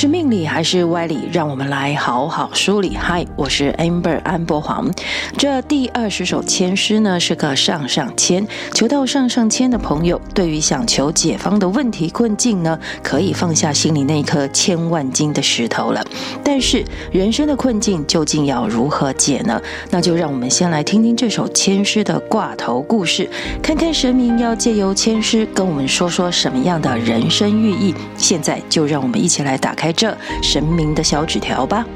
[0.00, 1.28] 是命理还是歪理？
[1.32, 2.96] 让我们来好好梳理。
[2.96, 4.88] 嗨，我是 Amber 安博黄。
[5.36, 8.46] 这第二十首签诗呢，是个上上签。
[8.72, 16.00] 求到上上签的朋友，对于想求解方的问题困境呢，可以放下心里那颗千万斤的石头了。
[16.44, 19.60] 但是人生的困境究竟要如何解呢？
[19.90, 23.28] 那就让我们先来听听这首签诗的挂头故事，
[23.60, 27.92] 看看神明要借由签诗跟我们说说什么样的人生寓意。
[28.16, 31.86] 现在就让我们一起来打开这神明的小纸条吧。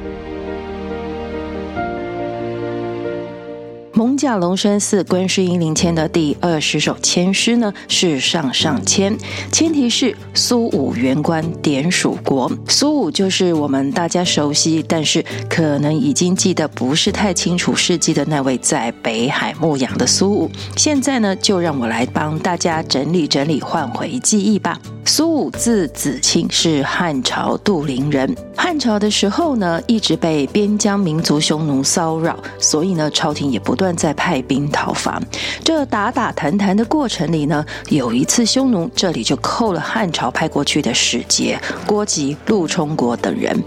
[3.95, 9.17] 蒙甲龙山寺观世音灵签的第二十首签诗呢，是上上签，
[9.53, 12.51] 签题是苏武元官点蜀国。
[12.67, 20.51] 苏武就是我们大家熟悉，但是可能已经记得不是太清楚事迹的那位在北海牧羊的苏武。
[20.75, 24.81] 现在呢，就让我来帮大家整理整理，唤回记忆吧。
[25.05, 28.35] 苏武字子清，是汉朝杜陵人。
[28.57, 35.21] 汉朝的时候呢，一直被边疆民族匈奴骚扰，所以呢，朝廷也不断在派兵讨伐。
[35.65, 43.61] 这打打谈谈的过程里呢，有一次匈奴这里就扣了汉朝派过去的使节郭吉、陆充国等人。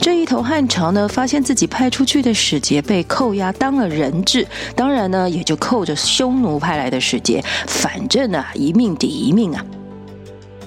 [0.00, 9.62] 这一头汉朝呢，发现自己派出去的使节被扣押当了人质，当然呢，也就扣着匈奴派来的使节，反正啊，一命抵一命啊。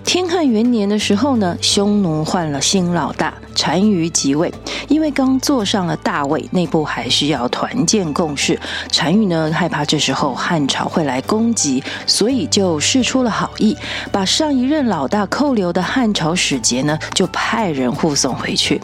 [0.05, 3.33] 天汉元年的时候呢，匈奴换了新老大。
[3.55, 4.53] 单于即位，
[4.89, 8.59] 因为刚坐上了大位，内部还需要团建共事。
[8.93, 13.77] 单于呢，害怕这时候汉朝会来攻击，所以就示出了好意，
[14.11, 18.81] 把上一任老大扣留的汉朝使节呢，就派人护送回去。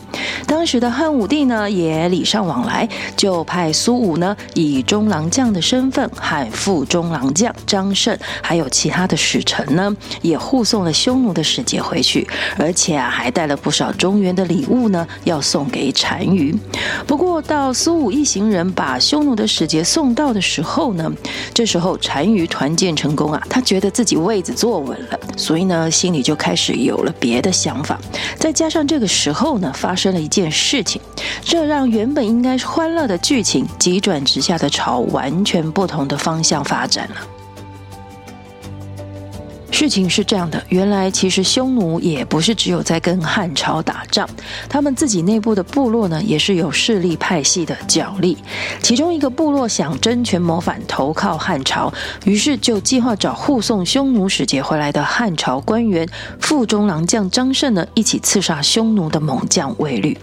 [0.48, 14.50] 当时的汉武帝呢，也礼尚往来，就派苏武呢，以中郎将的身份和副中郎将张胜，还有其他的使臣呢，也护送了匈匈奴的使节回去，而且啊，还带了不少中原的。
[14.50, 16.58] 礼物呢，要送给单于。
[17.06, 21.12] 不过到苏武一行人把匈奴的使节送到的时候呢，
[21.54, 28.00] 这时候单于团建成功啊，他觉得自己位子坐稳了，所以呢，心里就开始有了别的想法。
[28.40, 31.00] 再加上这个时候呢，发生了一件事情，
[31.44, 37.39] 这让原本应该是欢乐的剧情急转直下的朝完全不同的方向发展了。
[39.72, 44.28] 事情是这样的，原来其实匈奴也不是只有在跟汉朝打仗，
[44.68, 48.38] 他们自己内部的部落呢，也是有势力派系的角力。
[48.82, 51.94] 其中一个部落想争权谋反，投靠汉朝，
[52.26, 56.08] 于是就计划找护送匈奴使节回来的汉朝官员
[56.42, 60.18] 副中郎将张胜呢，一起刺杀匈奴的猛将卫律。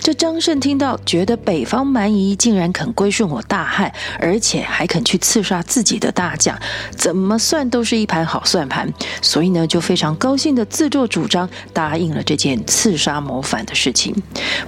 [0.00, 6.58] 这张胜听到，觉得北方蛮夷竟然肯归顺我大汉，而且还肯去刺杀自己的大将，
[6.96, 8.91] 怎么算都是一盘好算盘。
[9.20, 14.14] 所以呢，就非常高兴的自作主张答应了这件刺杀谋反的事情。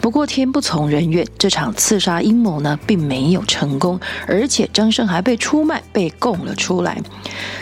[0.00, 7.00] 不过天不从人愿，这场刺杀阴谋呢，并没有成功，而且张胜还被出卖，被供了出来。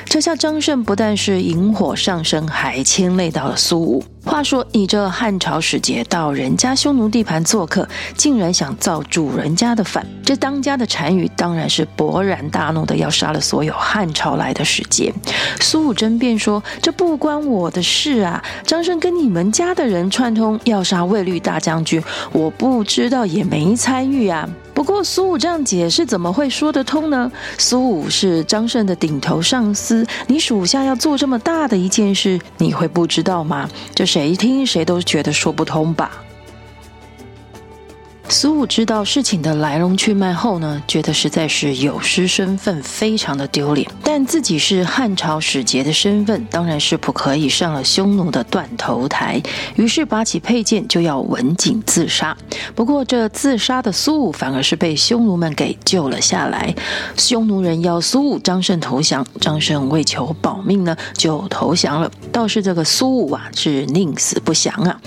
[0.04, 4.04] 这下张胜不但是引火上身，还牵累到了苏武。
[4.24, 15.12] 话说，你这汉朝使节到人家匈奴地盘做客，竟然想造主人家的反，这当家的单于当然是勃然大怒的，要杀了所有汉朝来的使节。
[15.60, 18.42] 苏武争辩说：“这不关我的事啊！
[18.64, 24.48] 张胜跟你们家的人串通要杀卫律大将军，我不知道也没参与啊。”
[24.82, 27.30] 不过苏武这样解释怎么会说得通呢？
[27.56, 33.70] 苏武是张胜的顶头上司，你属下要做这么大的一件事，你会不知道吗？
[33.94, 36.10] 这谁听谁都觉得说不通吧。
[38.32, 43.86] 苏武知道事情的来龙去脉后呢，觉得实在是有失身份，非常的丢脸。
[44.02, 49.40] 但自己是汉朝使节的身份，当然是不可以上了匈奴的断头台。
[49.76, 52.34] 于是拔起佩剑就要刎颈自杀。
[52.74, 56.74] 不过这自杀的苏武反而是被匈奴们给救了下来。
[57.18, 62.10] 匈奴人要苏武、张胜投降，张胜为求保命呢，就投降了。
[62.32, 64.98] 倒是这个苏武啊，是宁死不降啊。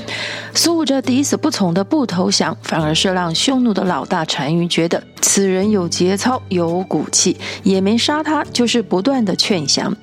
[0.53, 9.95] 苏武这抵死不从的不投降，反而是让匈奴的老大单于觉得此人有节操、有骨气，也没杀他，就是不断的劝降，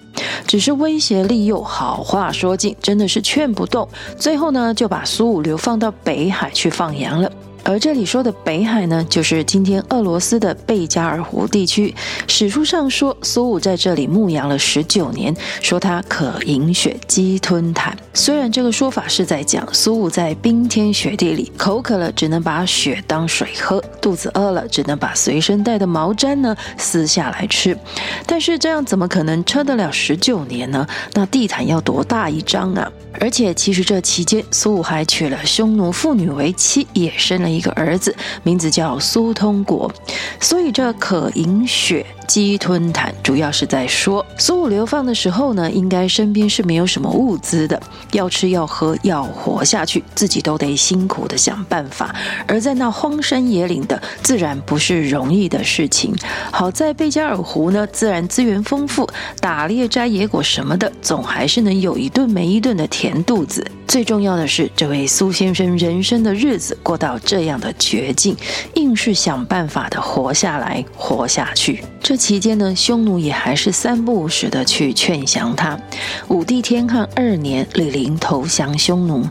[0.46, 3.86] 只是威胁利诱，好话说尽，真的是劝不动。
[4.16, 7.30] 最后呢，就把苏武流放到北海去放羊了。
[7.64, 11.94] 而这里说的北海呢，就是今天俄罗斯的贝加尔湖地区。
[12.26, 17.92] 史书上说，苏武在这里牧羊了十九年，说他可饮血，鲸吞痰。
[18.14, 27.76] 虽然这个说法是在讲苏武在冰天雪地里口渴了，只能把雪当水喝；肚子饿了，只能把随身带的毛毡呢撕下来吃。
[28.26, 30.86] 但是这样怎么可能撑得了十九年呢？
[31.14, 32.90] 那地毯要多大一张啊？
[33.20, 39.90] 而且其实这期间，苏武还娶了匈奴妇女为妻，也生了一个儿子，名字叫苏通国。
[40.38, 42.04] 所以这可饮雪。
[42.28, 47.78] 饥吞毯，主要是在说苏武流放的时候呢，应该身边是没有什么物资的，
[48.10, 52.14] 要吃要喝要活下去，自己都得辛苦的想办法。
[52.46, 56.14] 而在那荒山野岭的，自然不是容易的事情。
[56.50, 59.08] 好在贝加尔湖呢，自然资源丰富，
[59.40, 63.64] 打猎摘野果什么的，总还是能有一顿没一顿的填肚子。
[63.86, 68.34] 最重要的是，这位苏先生人生的日子过到这样的绝境，
[68.74, 71.84] 硬是想办法的活下来，活下去。
[72.02, 75.78] 这期间呢，匈奴也还是三不五时的去劝降他。
[76.28, 79.26] 武帝天汉二年，李陵投降匈奴。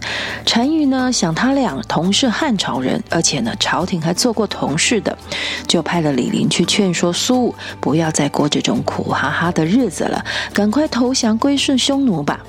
[0.46, 5.18] 单于呢，想他俩同是汉朝人，而且呢，朝廷还做过同事的，
[5.68, 10.24] 就派了李陵去劝说苏武，不要再过这种苦哈哈的日子了，
[10.54, 12.40] 赶快投降归顺匈奴吧。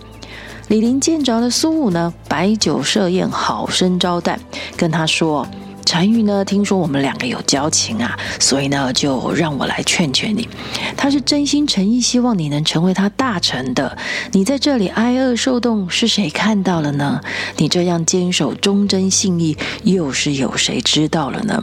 [0.72, 4.40] 李林见着了苏武呢，摆酒设宴，好生招待，
[4.74, 5.46] 跟他说。
[5.92, 10.48] 单于呢，听说我们两个有交情啊，所以呢，就让我来劝劝你。
[10.96, 13.98] 他是真心诚意希望你能成为他大臣的。
[14.30, 17.20] 你在这里挨饿受冻，是谁看到了呢？
[17.58, 21.62] 你这样坚守忠贞信义，又是有谁知道了呢？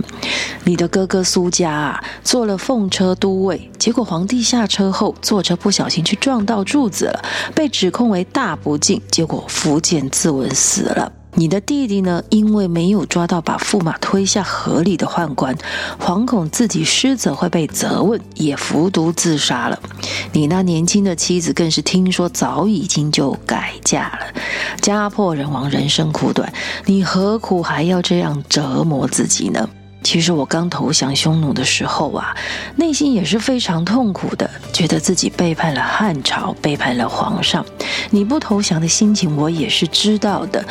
[0.63, 11.11] 你的哥哥苏嘉啊，做了奉车都尉，结果皇帝下车后，坐车不小心去撞到柱子了，被指控为大不敬，结果伏剑自刎死了。
[11.35, 12.23] 你的弟弟呢？
[12.29, 15.55] 因为没有抓到把驸马推下河里的宦官，
[15.99, 19.79] 惶恐自己失责会被责问，也服毒自杀了。
[20.33, 24.19] 你那年轻的妻子更是听说早已经就改嫁了。
[24.81, 26.51] 家破人亡，人生苦短，
[26.85, 29.69] 你何苦还要这样折磨自己呢？
[30.01, 32.35] 其实我刚投降匈奴的时候啊，
[32.77, 37.63] 内心也是非常痛苦的，觉得自己背叛了汉朝，背叛了皇上。
[38.09, 40.65] 你不投降的心情我也是知道的。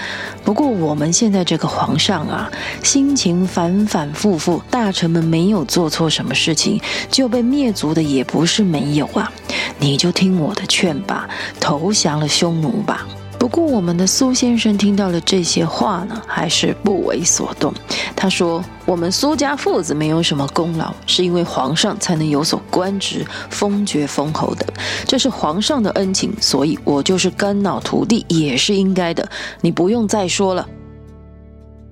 [0.45, 2.51] 不过我们现在这个皇上啊，
[2.83, 9.31] 心情反反复复，大臣们没有做错什么事情就被灭族的也不是没有啊。
[9.79, 11.29] 你就听我的劝吧，
[11.61, 13.07] 投降了匈奴吧。
[13.39, 17.73] 不过，我们的苏先生听到了这些话呢，还是不为所动。
[18.17, 24.67] 他说：“我们苏家父子没有什么功劳，是因为皇上才能有所官职、封爵封侯的，
[25.07, 29.27] 这是皇上的恩情，所以我就是肝脑涂地也是应该的。
[29.61, 30.69] 你不用再说了。”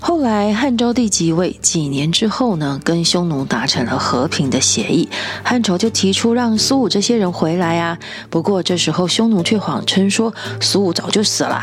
[0.06, 5.08] 后来汉昭帝即位，几年之后呢，跟匈奴达成了和平的协议，
[5.43, 7.99] 汉朝就提出让苏武这些人回来啊。
[8.31, 11.61] 不过这时候匈奴却谎称说苏武早就死了。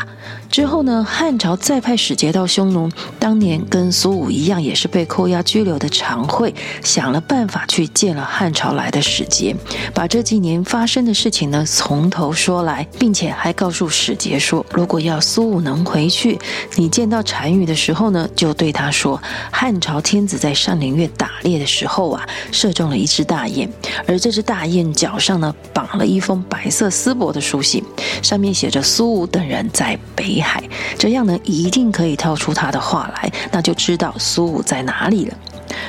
[0.50, 9.56] 之后呢，汉朝再派使节到匈奴，当年跟苏武一样，也是被扣押拘留的常惠，想了办法去见了汉朝来的使节，
[9.94, 16.38] 把这几年发生的事情呢从头说来，并且还告诉使节说，如果要苏武能回去，
[16.76, 19.20] 你见到单于的时候呢，就对他说，
[19.50, 23.68] 汉朝天子在上林苑打猎的时候啊，射中了一只大雁，
[24.06, 27.82] 而这只大雁脚上呢绑了一封白色丝帛的书信，
[28.22, 30.62] 上面写着苏武等人在北海。
[30.98, 35.36] 这样呢，一定可以套出他的话来，那就知道苏武在哪里了。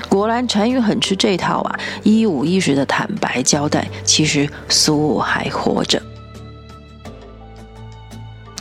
[0.09, 6.01] 果然，单于很吃这套啊，一五一十的坦白交代，其实苏武还活着。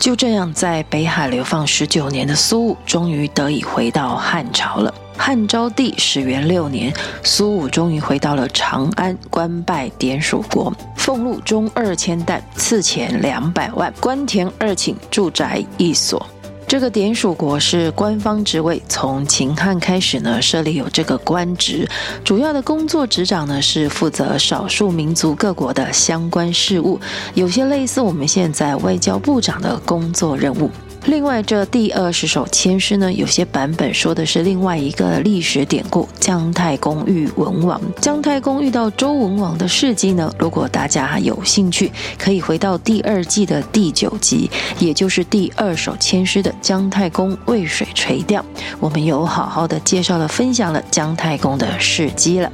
[0.05, 4.93] 就这样，在北海流放十九年的苏武，终于得以回到汉朝了。
[5.17, 6.93] 汉昭帝始元六年，
[7.23, 10.70] 苏武终于回到了长安，官拜典属国。
[10.94, 16.27] 俸禄中二千石，赐钱两百万，官田二顷，住宅一所。
[16.74, 21.88] 这个典属国是官方职位，从秦汉开始呢，设立有这个官职，
[22.24, 26.98] 主要的工作职掌呢是负责少数民族各国的相关事务，
[27.34, 30.69] 有些类似我们现在外交部长的工作任务。
[31.06, 37.79] 另外，这第二十首签诗呢，有些版本说的是另外一个历史典故——姜太公遇文王。
[38.01, 48.43] 姜太公遇到周文王的事迹呢，如果大家有兴趣，可以回到第二季的第九集，也就是第二首签诗的姜太公渭水垂钓，
[48.81, 52.51] 我们有好好的介绍了、分享了姜太公的事迹了。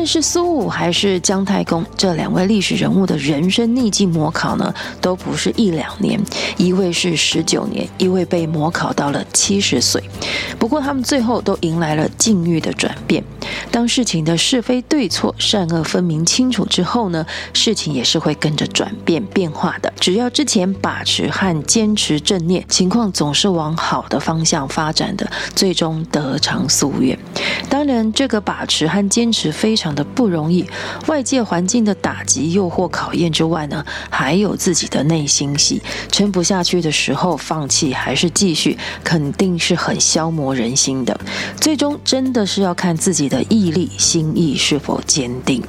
[0.00, 6.18] 不论论是苏武还是姜太公这两位历史人物的人生逆境模考呢，都不是一两年，
[6.56, 10.02] 一位是十九年，一位被模考到了七十岁。
[10.58, 13.22] 不过他们最后都迎来了境遇的转变。
[13.70, 19.92] 当事情的是非对错、善恶分明清楚之后呢，事情也是会跟着转变变化的。
[20.00, 27.18] 只要之前把持和坚持正念，情况总是往好的方向发展的，最终得偿夙愿。
[27.68, 30.64] 当然，这个把持和坚持非常的不容易，
[31.06, 35.82] 外界环境的打击、诱惑、考验之外呢，还有自己的内心戏。
[36.10, 41.18] 撑不下去的时候，放弃还是继续，肯定是很消磨人心的。
[41.60, 45.62] 最终，真的是要看自己的毅力、心意是否坚定。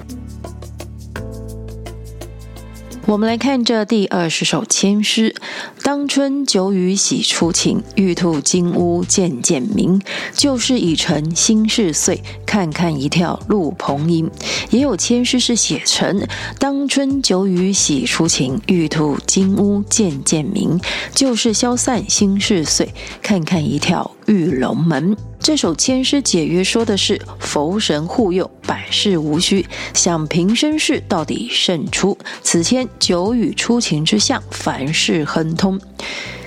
[3.07, 5.35] 我们来看这第二十首签诗：
[5.83, 10.01] 当春久雨喜初晴，玉兔金乌渐渐明。
[10.33, 14.29] 旧事已成新事碎，看看一跳鹿朋迎。
[14.69, 16.25] 也有签诗是写成：
[16.59, 20.79] 当春久雨喜初晴，玉兔金乌渐渐明。
[21.13, 25.17] 旧事消散新事碎，看看一跳玉龙门。
[25.41, 32.15] 这首签诗解约说的是佛神护佑，百事无需，想平生事到底胜出。
[32.43, 35.81] 此签九雨初晴之象，凡事亨通。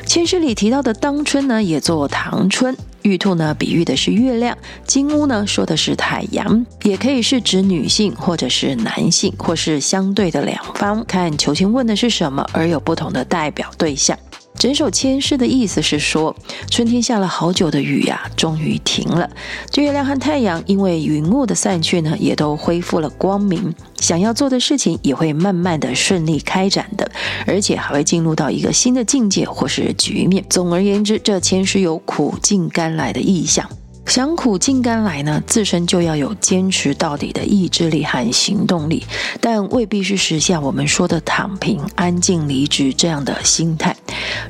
[0.06, 2.76] 签诗里提到的当春呢，也作唐春。
[3.02, 11.04] 玉兔呢，比喻的是月亮；金乌呢，说的是太阳，也可以是指女性，或者是男性，或是相对的两方。
[11.04, 14.16] 看求签问的是什么，而有不同的代表对象。
[14.64, 16.34] 整首千诗的意思是说，
[16.70, 19.28] 春天下了好久的雨呀，终于停了。
[19.68, 23.74] 这月亮和太阳因为云雾的散去呢，也都恢复了光明。
[24.00, 27.12] 想要做的事情也会慢慢的顺利开展的，
[27.46, 30.42] 而且还会进入到一个新的境界或是局面。
[30.48, 33.68] 总而言之，这千诗有苦尽甘来的意象。
[34.06, 39.04] 想苦尽甘来呢，自身就要有坚持到底的意志力和行动力，
[39.40, 43.96] 但未必是实现我们说的躺平、安静离职这样的心态。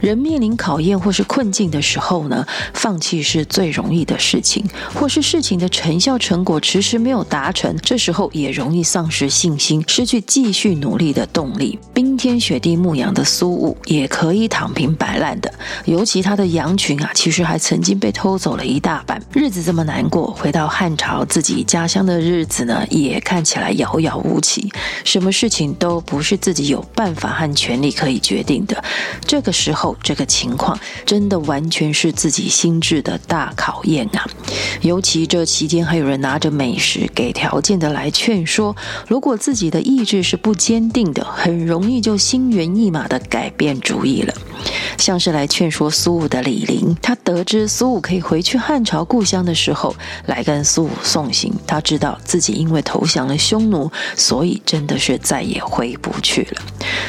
[0.00, 11.78] 人面临考验或是困境的时候呢，放弃是最容易的事情，或是事情的成效成果迟迟没有达成，这时候也容易丧失信心，失去继续努力的动力。
[11.94, 15.52] 冰天雪地牧羊的苏武也可以躺平摆烂的，
[15.86, 19.22] 尤其他的羊群啊，其实还曾经被偷走了一大半。
[19.44, 24.72] 日子这么难过，回到汉朝自己家乡的日子呢，也看起来遥遥无期。
[25.04, 28.82] 什么事情都不是自己有办法和权力可以决定的。
[29.26, 34.24] 这个时候，这个情况真的完全是自己心智的大考验啊！
[34.80, 38.74] 尤其这期间还有人拿着美食给条件的来劝说，
[39.06, 44.34] 如果自己的意志是不坚定的，很容易就心猿意马的改变主意了。
[44.98, 49.94] 像是来劝说苏武的李陵，他得知苏武可以回去汉朝故乡的时候，
[50.26, 51.52] 来跟苏武送行。
[51.66, 56.62] 他知道自己因为投降了匈奴，所以真的是再也回不去了。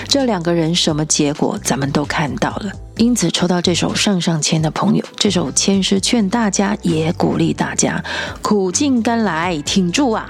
[0.07, 2.71] 这两个人什么结果，咱们都看到了。
[2.97, 8.03] 因此，抽到这首上上签的朋友，这首签是劝大家，也鼓励大家
[8.41, 10.29] 苦尽甘来，挺住啊！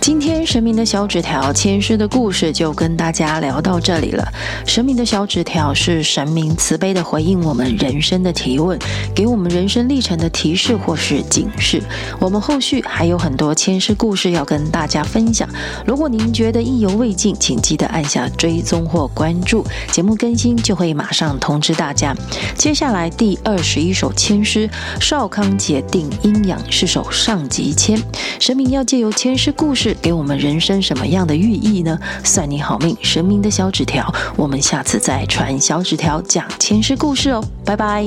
[0.00, 4.26] 今天神明的小纸条签诗的故事就跟大家聊到这里了。
[4.66, 8.78] 神明的小纸条是神明慈悲的回应我们人生的提问，
[9.14, 11.82] 给我们人生历程的提示或是警示。
[12.18, 15.46] 我们后续还有很多签诗故事要跟大家分享。
[15.86, 22.16] 如果您觉得意犹未尽，请记得按下追踪或关注，节目更新就会马上通知大家。
[22.56, 28.02] 接下来第二十一首签诗，少康节定阴阳是首上级签，
[28.38, 29.89] 神明要借由签诗故事。
[29.94, 31.98] 给我们人生什么样的寓意呢？
[32.24, 38.04] 算你好命，神明的小纸条，我们下次再传小纸条讲前世故事哦，拜拜。